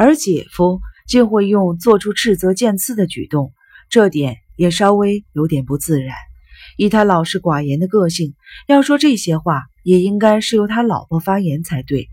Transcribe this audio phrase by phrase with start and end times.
[0.00, 3.52] 而姐夫竟会用做出斥责剑次的举动，
[3.90, 6.16] 这点也稍微有点不自然。
[6.78, 8.34] 以他老实寡言的个性，
[8.66, 12.08] 要说这些话，也应该是由他老婆发言才对。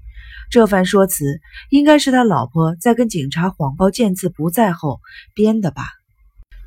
[0.52, 1.40] 这番说辞，
[1.70, 5.00] 应该是他老婆在跟警察谎报剑次不在后
[5.34, 5.84] 编的吧？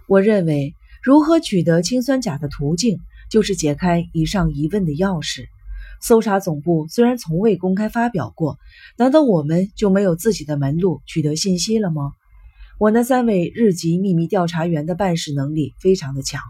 [0.08, 2.98] 我认为，如何取得氰酸钾的途径，
[3.30, 5.44] 就是解开以上疑问的钥匙。
[6.00, 8.58] 搜查总部虽然从未公开发表过，
[8.96, 12.12] 难道我们就没有自己的门路取得信息了吗？
[12.78, 16.40] 我那三位日籍秘密调查员的办事能力非常的强，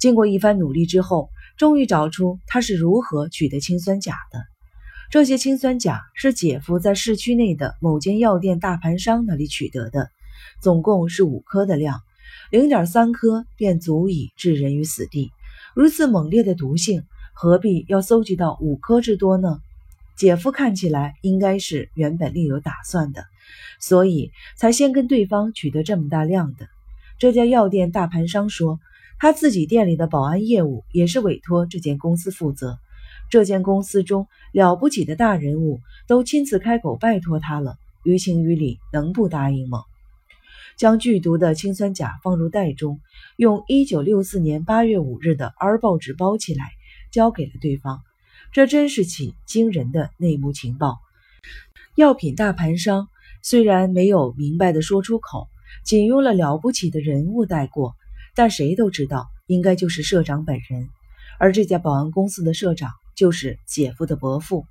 [0.00, 1.28] 经过一番努力之后，
[1.58, 4.42] 终于找出他是如何取得氰酸钾的。
[5.10, 10.08] 这些氰酸钾是姐夫在市区内的某间药店大盘商那里取得的，
[10.62, 12.00] 总共是五颗的量，
[12.50, 15.30] 零点三颗便足以置人于死地。
[15.74, 17.02] 如此猛烈的毒性。
[17.38, 19.60] 何必要搜集到五颗之多呢？
[20.16, 23.26] 姐夫看起来应该是原本另有打算的，
[23.78, 26.66] 所以才先跟对方取得这么大量的。
[27.18, 28.80] 这家药店大盘商说，
[29.18, 32.78] 他自己店里的保安业务也是委托这间公司负责。
[33.28, 39.82] 这间公司中了不起的大人物都亲自开口拜托他了，于情于理能不答应吗？
[40.78, 42.98] 将剧毒的氰酸钾放入袋中，
[43.36, 46.70] 用一九六四年八月五日的 R 报纸包起来。
[47.10, 48.02] 交给了对方，
[48.52, 50.98] 这真是起惊人的内幕情报。
[51.94, 53.08] 药品大盘商
[53.42, 55.48] 虽然没有明白的说出口，
[55.84, 57.94] 仅用了了不起的人物带过，
[58.34, 60.88] 但谁都知道，应该就是社长本人。
[61.38, 64.66] 而这家保安公司的社长就是姐夫的伯父。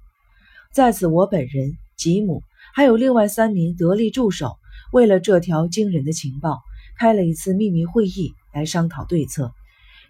[0.72, 4.58] 在此，我本人、吉姆还有另外三名得力助手，
[4.92, 6.62] 为了这条惊人的情报，
[7.00, 9.54] 开了一次秘密会议来商讨对策。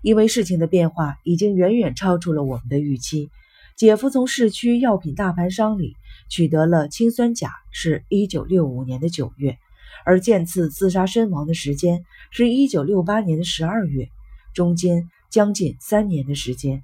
[0.05, 3.31] 因为事情的变化已经远远超出了我们的预期，
[3.75, 5.95] 姐夫从市区药品大盘商里
[6.29, 9.57] 取得了氰酸钾，是一九六五年的九月，
[10.05, 14.07] 而剑次自杀身亡的时间是一九六八年的十二月，
[14.53, 16.83] 中间将近三年的时间。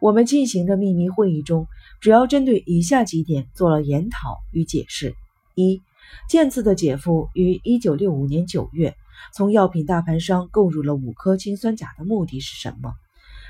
[0.00, 1.66] 我们进行的秘密会议中，
[2.00, 5.14] 主要针对以下几点做了研讨与解释：
[5.54, 5.82] 一、
[6.30, 8.96] 剑次的姐夫于一九六五年九月。
[9.34, 12.94] 从药品大盘商购入了五颗氰酸钾的目的是什么？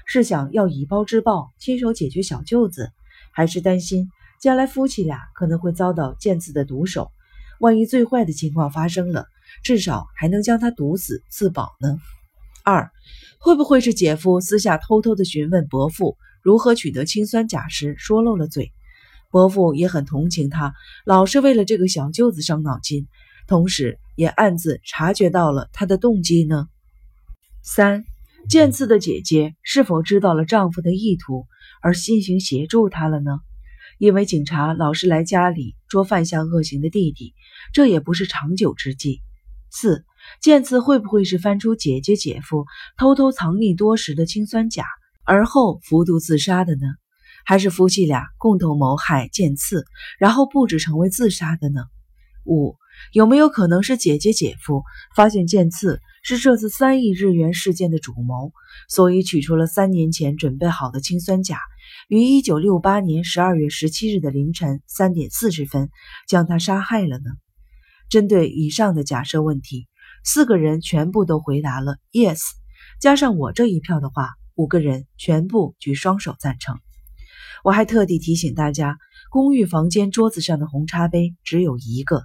[0.06, 2.92] 是想要以暴制暴，亲手解决小舅子，
[3.30, 7.10] 还是担心将来夫妻俩可能会遭到剑刺的毒手？
[7.60, 9.26] 万一最坏的情况发生了，
[9.62, 11.98] 至少还能将他毒死自保呢？
[12.64, 12.90] 二，
[13.38, 18.72] 会不会是姐夫私下偷偷的询问伯父如何取得氰酸钾时说漏了嘴？
[19.30, 20.72] 伯父也很同情他，
[21.04, 23.06] 老是为了这个小舅子伤脑筋。
[23.46, 26.66] 同时，也暗自察觉到了他的动机呢。
[27.62, 28.04] 三，
[28.48, 31.46] 剑次的姐姐是否知道了丈夫的意图
[31.80, 33.38] 而进行协助他了呢？
[33.96, 37.32] 因为警察老是来家里捉犯下恶行的弟弟，
[37.72, 39.20] 这也不是长久之计。
[39.70, 40.04] 四，
[40.40, 44.84] 剑次会不会是翻出姐姐姐夫偷偷藏匿多时的氰酸钾，
[45.22, 46.88] 而后服毒自杀的呢？
[47.44, 49.84] 还是夫妻俩共同谋害剑次，
[50.18, 51.84] 然后布置成为自杀的呢？
[52.44, 52.74] 五。
[53.12, 54.82] 有没有可能是姐姐姐夫
[55.16, 58.52] 发现剑刺是这次三亿日元事件的主谋，
[58.88, 61.58] 所以取出了三年前准备好的氰酸钾，
[62.08, 65.90] 于一九六八年十二月十七日的凌晨三点四十分
[66.28, 67.30] 将他杀害了呢？
[68.10, 69.86] 针对以上的假设问题，
[70.24, 72.40] 四个人全部都回答了 yes，
[73.00, 76.76] 加上我这一票的话，五个人全部举双手赞成。
[77.64, 78.98] 我还特地提醒大家，
[79.30, 82.24] 公寓房间桌子上的红茶杯只有一个。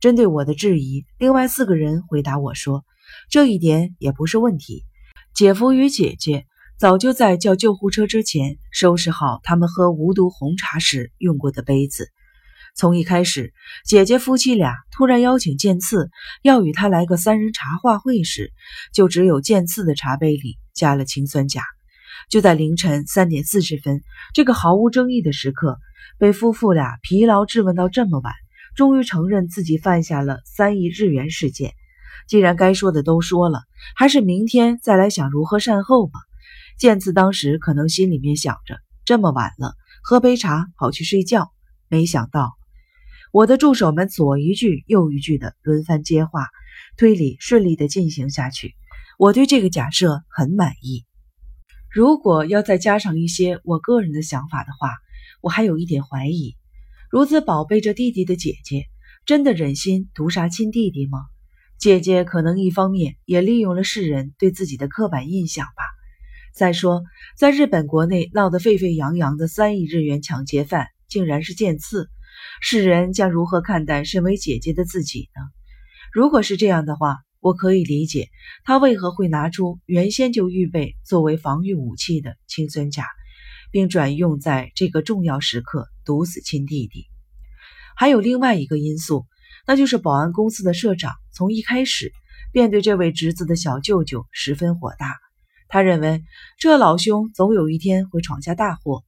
[0.00, 2.84] 针对我的质疑，另外四个人回答我说
[3.30, 4.84] ：“这一点也不是问题。
[5.34, 6.46] 姐夫与姐姐
[6.78, 12.10] 早就在叫救护车之前收拾好他们喝无毒红茶时用过的杯子。
[12.74, 13.54] 从一开始，
[13.86, 16.10] 姐姐夫妻俩突然邀请剑次
[16.42, 18.52] 要与他来个三人茶话会时，
[18.92, 21.62] 就只有剑次的茶杯里加了氰酸钾。
[22.28, 24.02] 就在凌晨三点四十分
[24.34, 25.78] 这个毫无争议的时刻，
[26.18, 28.34] 被夫妇俩疲劳质问到这么晚。”
[28.76, 31.72] 终于承认自己犯下了三亿日元事件。
[32.28, 33.62] 既然该说的都说了，
[33.94, 36.20] 还是明天再来想如何善后吧。
[36.78, 41.50] 健次当时可能心里面想着，这么晚了，喝杯茶，好去睡觉。
[41.88, 42.52] 没想到，
[43.32, 46.48] 我的助手们左一句右一句的轮番接话，
[46.98, 48.74] 推理顺利的进行下去。
[49.18, 51.06] 我对这个假设很满意。
[51.90, 54.90] 如果要再加上一些我个人的想法的话，
[55.40, 56.56] 我还有一点怀疑。
[57.16, 58.88] 如此宝贝着弟弟的姐姐，
[59.24, 61.20] 真的忍心毒杀亲弟弟吗？
[61.78, 65.82] 姐姐可能一方面也利用了世人对自己的刻板印象吧。
[66.54, 67.04] 再说，
[67.38, 72.10] 在日本国内闹得沸沸扬扬的三亿日元抢劫犯，竟然是剑刺，
[72.60, 75.40] 世人将如何看待身为姐姐的自己呢？
[76.12, 78.28] 如果是这样的话，我可以理解
[78.62, 83.06] 他为何会拿出原先就预备作为防御武器的氰酸钾，
[83.70, 87.06] 并转用在这个重要时刻毒死亲弟弟。
[87.96, 89.26] 还有另外一个因素，
[89.66, 92.12] 那就是保安公司的社长从一开始
[92.52, 95.16] 便对这位侄子的小舅舅十分火大。
[95.68, 96.22] 他认为
[96.58, 99.02] 这老兄总有一天会闯下大祸。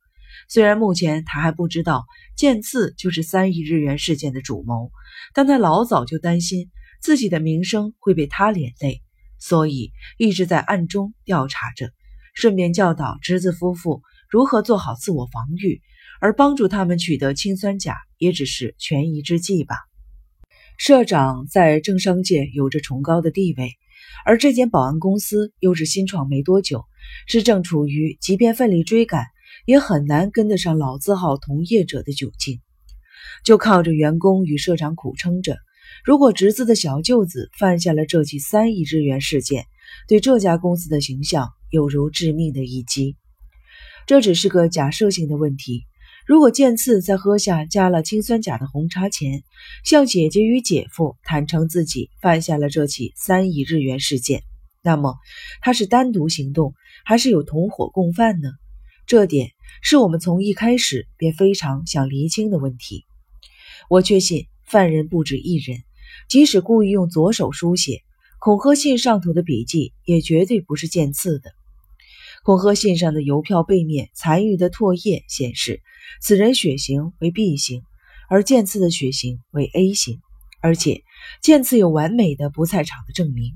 [0.49, 2.07] 虽然目前他还不知道
[2.37, 4.91] 剑次就是三亿日元事件的主谋，
[5.35, 6.71] 但他老早就担心。
[7.01, 9.03] 自己的名声会被他连累，
[9.39, 11.93] 所以一直在暗中调查着，
[12.35, 15.81] 顺便教导侄子夫妇如何做好自我防御，
[16.21, 19.77] 而帮助他们取得氰酸钾也只是权宜之计吧。
[20.77, 23.73] 社长在政商界有着崇高的地位，
[24.25, 26.85] 而这间保安公司又是新创没多久，
[27.27, 29.25] 是正处于即便奋力追赶
[29.65, 32.61] 也很难跟得上老字号同业者的窘境，
[33.45, 35.57] 就靠着员工与社长苦撑着。
[36.05, 39.65] 如果侄子的小舅子犯下了这起三亿日元事件，
[40.07, 43.17] 对这家公司的形象有如致命的一击。
[44.09, 45.85] 这只是个假设性的问题。
[46.25, 49.43] 如果剑次在喝下加了氰酸钾的红茶前，
[49.85, 54.45] 向姐姐与姐夫坦诚自己犯下了这起三亿日元事件，
[54.83, 55.17] 那么
[55.61, 56.73] 他是单独行动，
[57.05, 58.49] 还是有同伙共犯呢？
[59.07, 59.51] 这点
[59.83, 63.05] 是我们从一开始便非常想厘清的问题。
[63.91, 65.83] 我确信犯人不止一人。
[66.31, 68.01] 即使故意用左手书写
[68.39, 71.53] 恐吓信上头的笔迹，也绝对不是剑刺的。
[72.49, 75.83] 恐吓信上的邮票背面残余的唾液显示，
[76.23, 77.83] 此人血型为 B 型，
[78.27, 80.21] 而剑刺的血型为 A 型。
[80.63, 81.03] 而且
[81.43, 83.53] 剑刺有完美的不在场的证明。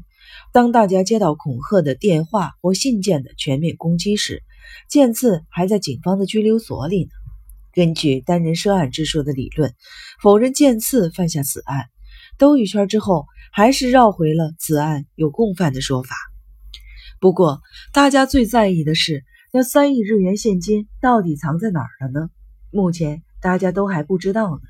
[0.52, 4.42] 当大家接到恐吓的电话或信件的全面攻击时，
[4.90, 7.10] 剑刺还在警方的拘留所里呢。
[7.72, 9.72] 根据单人涉案之说的理论，
[10.20, 11.86] 否认剑刺犯下此案。
[12.36, 16.14] 兜一圈之后，还是绕回了此案有共犯的说法。
[17.22, 19.22] 不过，大家最在意的是，
[19.52, 22.30] 那三亿日元现金到底藏在哪儿了呢？
[22.72, 24.60] 目前大家都还不知道呢。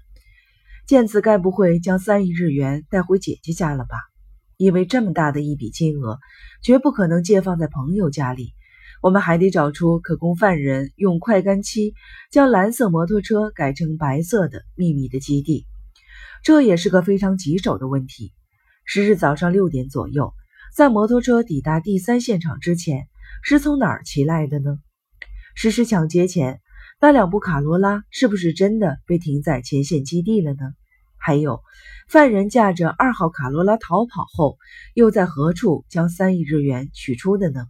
[0.86, 3.96] 健次该不会将三亿日元带回姐姐家了吧？
[4.58, 6.18] 因为这么大的一笔金额，
[6.62, 8.52] 绝不可能借放在朋友家里。
[9.00, 11.94] 我们还得找出可供犯人用快干漆
[12.30, 15.64] 将蓝色摩托车改成白色的秘密的基地。
[16.42, 18.34] 这也是个非常棘手的问题。
[18.84, 20.34] 十日早上六点左右，
[20.74, 23.06] 在摩托车抵达第三现场之前，
[23.42, 24.78] 是从哪儿骑来的呢？
[25.54, 26.62] 实施抢劫前，
[26.98, 30.72] 那两部卡罗拉是不是真的被停在前线基地了呢？
[31.18, 31.62] 还有，
[32.08, 34.56] 犯人驾着二号卡罗拉逃跑后，
[34.94, 37.66] 又在何处将三亿日元取出的呢？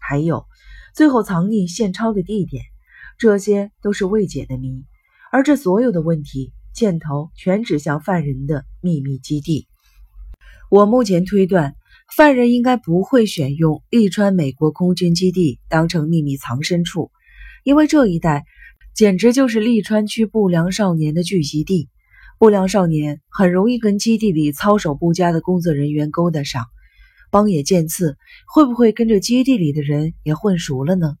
[0.00, 0.46] 还有，
[0.94, 2.64] 最后藏匿现钞的地点，
[3.18, 4.86] 这些都是未解的谜。
[5.30, 6.52] 而这所有的问题。
[6.72, 9.66] 箭头全指向犯人的秘密基地。
[10.68, 11.74] 我目前推断，
[12.14, 17.10] 犯人应该不会选用利川美国空军基地当成秘密藏身处，
[17.64, 18.44] 因为这一带
[18.94, 21.88] 简直就是利川区不良少年的聚集地。
[22.38, 26.64] 不良少年很容易跟基地里操守不佳的工作人员勾搭上。
[27.30, 28.16] 邦野剑次
[28.46, 31.16] 会不会跟着基地里的人也混熟了呢？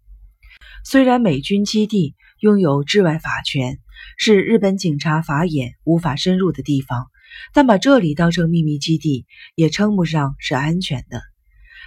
[0.84, 3.78] 虽然美军基地拥有治外法权。
[4.16, 7.06] 是日本警察法眼无法深入的地方，
[7.52, 11.22] 但把这里当成秘密基地也称不上是安全的。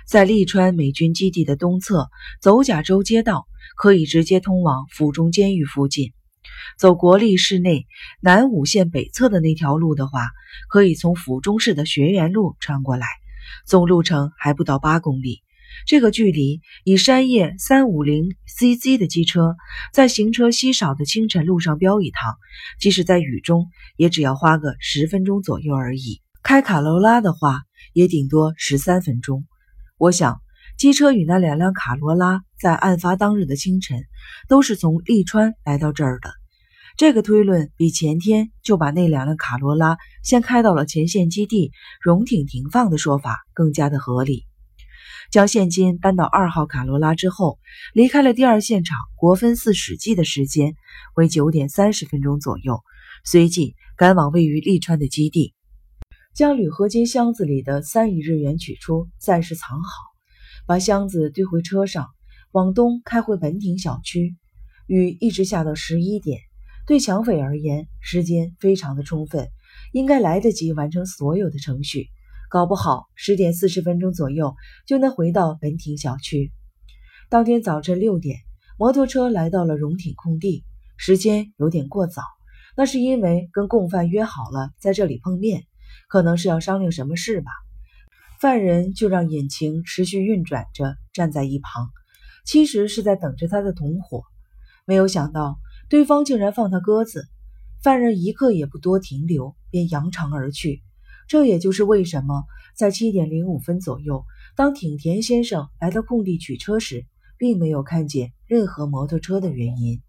[0.08, 2.10] 在利川美军基地的东侧，
[2.42, 3.46] 走甲州街道
[3.76, 6.10] 可以直接通往府中监狱附近；
[6.78, 7.86] 走国立市内
[8.20, 10.30] 南武线北侧的那条路的话，
[10.68, 13.06] 可以从府中市的学园路穿过来，
[13.66, 15.44] 总路程还不到八公里。
[15.86, 19.56] 这个距离，以山叶三五零 CZ 的机车
[19.94, 22.36] 在行车稀少的清晨路上飙一趟，
[22.80, 26.22] 即使在雨中，也只要花个十分钟左右而已。
[26.44, 27.62] 开卡罗拉的话，
[27.94, 29.46] 也顶多十三分钟。
[29.98, 30.42] 我想，
[30.78, 34.06] 机车与那两辆卡罗拉在案发当日的清晨
[34.48, 36.32] 都是从利川来到这儿的。
[36.98, 41.72] 这个推论比前天就把那两辆卡罗拉先开到了前线基地
[42.02, 44.49] 荣町停放的说法更加的合理。
[45.32, 47.60] 将现金搬到二号卡罗拉之后，
[47.94, 50.74] 离开了第二现场国分寺史记的时间
[51.16, 52.82] 为九点三十分钟左右，
[53.24, 55.54] 随即赶往位于利川的基地，
[56.34, 59.92] 将铝合金箱子里的三亿日元取出，暂时藏好，
[60.66, 62.08] 把箱子堆回车上，
[62.52, 64.36] 往东开回本町小区。
[64.88, 66.40] 雨一直下到十一点，
[66.88, 69.48] 对抢匪而言，时间非常的充分，
[69.92, 72.10] 应该来得及完成所有的程序。
[72.50, 74.56] 搞不好十点四十分钟左右
[74.88, 76.52] 就能回到本町小区。
[77.30, 78.40] 当天早晨六点，
[78.76, 80.66] 摩托车来到了荣町空地，
[80.98, 82.24] 时间有点过早。
[82.76, 85.66] 那是因为跟共犯约好了在这里碰面，
[86.08, 87.52] 可能是要商量什么事吧。
[88.40, 91.92] 犯人就让引擎持续运转着，站在一旁，
[92.46, 94.24] 其实是在等着他的同伙。
[94.86, 97.28] 没有想到对方竟然放他鸽子，
[97.84, 100.82] 犯人一刻也不多停留，便扬长而去。
[101.30, 102.44] 这也就是为什么
[102.76, 107.06] 在七点零五分左右，当挺田先生来到空地取车时，
[107.38, 110.02] 并没有看见任何摩托车的原因。